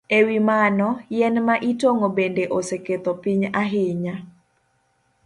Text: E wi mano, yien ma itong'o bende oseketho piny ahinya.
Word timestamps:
E 0.17 0.19
wi 0.27 0.37
mano, 0.49 0.87
yien 1.15 1.35
ma 1.47 1.55
itong'o 1.71 2.07
bende 2.17 2.43
oseketho 2.57 3.11
piny 3.23 3.43
ahinya. 3.61 4.15